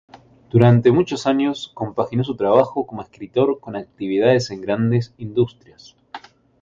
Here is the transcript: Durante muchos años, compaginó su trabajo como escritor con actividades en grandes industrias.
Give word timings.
Durante 0.49 0.91
muchos 0.91 1.27
años, 1.27 1.69
compaginó 1.75 2.23
su 2.23 2.35
trabajo 2.35 2.87
como 2.87 3.03
escritor 3.03 3.59
con 3.59 3.75
actividades 3.75 4.49
en 4.49 4.59
grandes 4.59 5.13
industrias. 5.19 5.95